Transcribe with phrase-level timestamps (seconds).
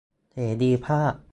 [0.31, 1.13] เสรีภาพ